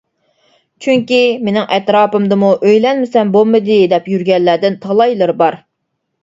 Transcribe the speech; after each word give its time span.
چۈنكى 0.85 1.19
مېنىڭ 1.49 1.67
ئەتراپىمدىمۇ 1.75 2.49
ئۆيلەنمىسەم 2.69 3.35
بولمىدى 3.37 3.77
دەپ 3.93 4.09
يۈرگەنلەردىن 4.15 4.81
تالايلىرى 4.87 5.39
بار. 5.45 5.61